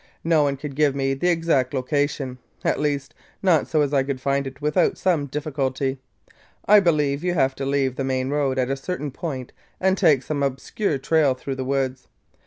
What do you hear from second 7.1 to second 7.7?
you have to